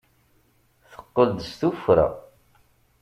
[0.91, 2.07] Teqqel-d s tuffra.